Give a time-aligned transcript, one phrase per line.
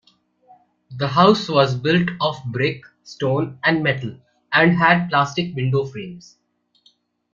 [0.97, 4.17] The house was built of brick, stone and metal,
[4.51, 6.39] and had plastic window frames.